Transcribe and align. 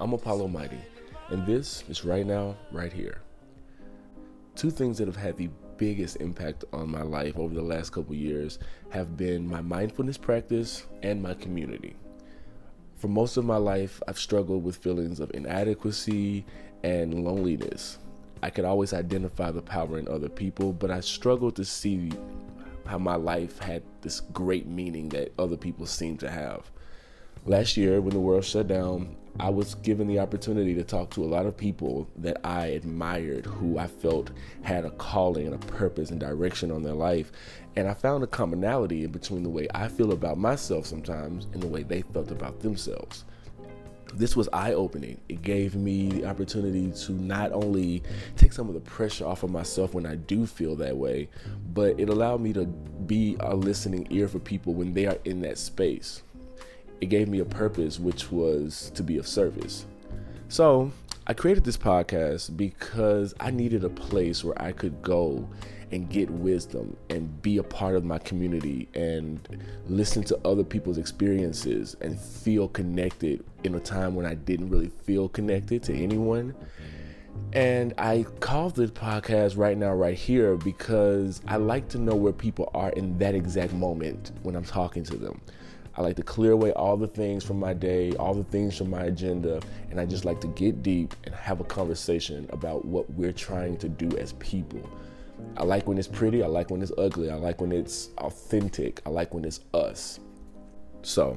I'm 0.00 0.14
Apollo 0.14 0.48
Mighty, 0.48 0.80
and 1.28 1.44
this 1.44 1.84
is 1.90 2.02
Right 2.02 2.24
Now, 2.24 2.56
Right 2.72 2.90
Here. 2.90 3.20
Two 4.54 4.70
things 4.70 4.96
that 4.96 5.06
have 5.06 5.16
had 5.16 5.36
the 5.36 5.50
biggest 5.76 6.16
impact 6.16 6.64
on 6.72 6.88
my 6.88 7.02
life 7.02 7.36
over 7.36 7.54
the 7.54 7.60
last 7.60 7.90
couple 7.90 8.14
years 8.14 8.58
have 8.88 9.18
been 9.18 9.46
my 9.46 9.60
mindfulness 9.60 10.16
practice 10.16 10.86
and 11.02 11.22
my 11.22 11.34
community. 11.34 11.94
For 12.96 13.08
most 13.08 13.36
of 13.36 13.44
my 13.44 13.58
life, 13.58 14.02
I've 14.08 14.18
struggled 14.18 14.64
with 14.64 14.76
feelings 14.76 15.20
of 15.20 15.30
inadequacy 15.34 16.46
and 16.82 17.22
loneliness. 17.22 17.98
I 18.42 18.48
could 18.48 18.64
always 18.64 18.94
identify 18.94 19.50
the 19.50 19.60
power 19.60 19.98
in 19.98 20.08
other 20.08 20.30
people, 20.30 20.72
but 20.72 20.90
I 20.90 21.00
struggled 21.00 21.54
to 21.56 21.66
see 21.66 22.12
how 22.86 22.96
my 22.96 23.16
life 23.16 23.58
had 23.58 23.82
this 24.00 24.20
great 24.20 24.66
meaning 24.66 25.10
that 25.10 25.34
other 25.38 25.58
people 25.58 25.84
seem 25.84 26.16
to 26.18 26.30
have. 26.30 26.70
Last 27.44 27.76
year, 27.76 28.00
when 28.00 28.14
the 28.14 28.20
world 28.20 28.44
shut 28.44 28.68
down, 28.68 29.16
I 29.40 29.50
was 29.50 29.76
given 29.76 30.08
the 30.08 30.18
opportunity 30.18 30.74
to 30.74 30.82
talk 30.82 31.10
to 31.10 31.22
a 31.22 31.26
lot 31.26 31.46
of 31.46 31.56
people 31.56 32.08
that 32.16 32.40
I 32.44 32.66
admired, 32.66 33.46
who 33.46 33.78
I 33.78 33.86
felt 33.86 34.32
had 34.62 34.84
a 34.84 34.90
calling 34.90 35.46
and 35.46 35.54
a 35.54 35.66
purpose 35.66 36.10
and 36.10 36.18
direction 36.18 36.72
on 36.72 36.82
their 36.82 36.94
life. 36.94 37.30
And 37.76 37.86
I 37.86 37.94
found 37.94 38.24
a 38.24 38.26
commonality 38.26 39.04
in 39.04 39.12
between 39.12 39.44
the 39.44 39.48
way 39.48 39.68
I 39.72 39.86
feel 39.86 40.10
about 40.10 40.38
myself 40.38 40.86
sometimes 40.86 41.46
and 41.52 41.62
the 41.62 41.68
way 41.68 41.84
they 41.84 42.02
felt 42.02 42.32
about 42.32 42.58
themselves. 42.60 43.24
This 44.14 44.34
was 44.34 44.48
eye 44.52 44.72
opening. 44.72 45.20
It 45.28 45.42
gave 45.42 45.76
me 45.76 46.08
the 46.08 46.24
opportunity 46.24 46.90
to 46.90 47.12
not 47.12 47.52
only 47.52 48.02
take 48.36 48.52
some 48.52 48.66
of 48.66 48.74
the 48.74 48.80
pressure 48.80 49.26
off 49.26 49.44
of 49.44 49.50
myself 49.50 49.94
when 49.94 50.06
I 50.06 50.16
do 50.16 50.46
feel 50.46 50.74
that 50.76 50.96
way, 50.96 51.28
but 51.72 52.00
it 52.00 52.08
allowed 52.08 52.40
me 52.40 52.52
to 52.54 52.64
be 52.64 53.36
a 53.38 53.54
listening 53.54 54.08
ear 54.10 54.26
for 54.26 54.40
people 54.40 54.74
when 54.74 54.94
they 54.94 55.06
are 55.06 55.18
in 55.24 55.42
that 55.42 55.58
space 55.58 56.22
it 57.00 57.06
gave 57.06 57.28
me 57.28 57.40
a 57.40 57.44
purpose, 57.44 57.98
which 57.98 58.30
was 58.30 58.90
to 58.94 59.02
be 59.02 59.18
of 59.18 59.26
service. 59.26 59.86
So 60.48 60.92
I 61.26 61.34
created 61.34 61.64
this 61.64 61.76
podcast 61.76 62.56
because 62.56 63.34
I 63.38 63.50
needed 63.50 63.84
a 63.84 63.90
place 63.90 64.42
where 64.42 64.60
I 64.60 64.72
could 64.72 65.02
go 65.02 65.48
and 65.90 66.08
get 66.08 66.30
wisdom 66.30 66.96
and 67.10 67.40
be 67.42 67.58
a 67.58 67.62
part 67.62 67.94
of 67.94 68.04
my 68.04 68.18
community 68.18 68.88
and 68.94 69.40
listen 69.88 70.22
to 70.24 70.38
other 70.44 70.64
people's 70.64 70.98
experiences 70.98 71.96
and 72.00 72.18
feel 72.18 72.68
connected 72.68 73.44
in 73.64 73.74
a 73.74 73.80
time 73.80 74.14
when 74.14 74.26
I 74.26 74.34
didn't 74.34 74.70
really 74.70 74.90
feel 75.04 75.28
connected 75.28 75.82
to 75.84 75.94
anyone. 75.94 76.54
And 77.52 77.94
I 77.98 78.26
called 78.40 78.76
this 78.76 78.90
podcast 78.90 79.56
right 79.56 79.76
now, 79.76 79.92
right 79.92 80.16
here, 80.16 80.56
because 80.56 81.40
I 81.46 81.56
like 81.56 81.88
to 81.90 81.98
know 81.98 82.14
where 82.14 82.32
people 82.32 82.70
are 82.74 82.90
in 82.90 83.16
that 83.18 83.34
exact 83.34 83.72
moment 83.72 84.32
when 84.42 84.56
I'm 84.56 84.64
talking 84.64 85.04
to 85.04 85.16
them. 85.16 85.40
I 85.98 86.00
like 86.00 86.14
to 86.14 86.22
clear 86.22 86.52
away 86.52 86.72
all 86.74 86.96
the 86.96 87.08
things 87.08 87.42
from 87.42 87.58
my 87.58 87.74
day, 87.74 88.12
all 88.12 88.32
the 88.32 88.44
things 88.44 88.78
from 88.78 88.88
my 88.88 89.06
agenda, 89.06 89.60
and 89.90 90.00
I 90.00 90.06
just 90.06 90.24
like 90.24 90.40
to 90.42 90.46
get 90.46 90.80
deep 90.80 91.12
and 91.24 91.34
have 91.34 91.58
a 91.58 91.64
conversation 91.64 92.48
about 92.52 92.84
what 92.84 93.10
we're 93.10 93.32
trying 93.32 93.76
to 93.78 93.88
do 93.88 94.16
as 94.16 94.34
people. 94.34 94.88
I 95.56 95.64
like 95.64 95.88
when 95.88 95.98
it's 95.98 96.06
pretty, 96.06 96.44
I 96.44 96.46
like 96.46 96.70
when 96.70 96.82
it's 96.82 96.92
ugly, 96.96 97.30
I 97.30 97.34
like 97.34 97.60
when 97.60 97.72
it's 97.72 98.10
authentic, 98.18 99.02
I 99.06 99.10
like 99.10 99.34
when 99.34 99.44
it's 99.44 99.58
us. 99.74 100.20
So, 101.02 101.36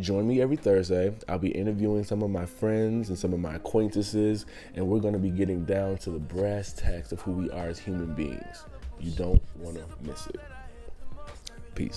join 0.00 0.26
me 0.26 0.40
every 0.40 0.56
Thursday. 0.56 1.14
I'll 1.28 1.38
be 1.38 1.50
interviewing 1.50 2.02
some 2.02 2.22
of 2.22 2.30
my 2.30 2.46
friends 2.46 3.10
and 3.10 3.18
some 3.18 3.34
of 3.34 3.40
my 3.40 3.56
acquaintances, 3.56 4.46
and 4.74 4.88
we're 4.88 5.00
going 5.00 5.12
to 5.12 5.20
be 5.20 5.30
getting 5.30 5.66
down 5.66 5.98
to 5.98 6.10
the 6.10 6.18
brass 6.18 6.72
tacks 6.72 7.12
of 7.12 7.20
who 7.20 7.32
we 7.32 7.50
are 7.50 7.66
as 7.66 7.78
human 7.78 8.14
beings. 8.14 8.64
You 8.98 9.10
don't 9.10 9.42
want 9.58 9.76
to 9.76 9.84
miss 10.00 10.28
it. 10.28 10.40
Peace. 11.78 11.96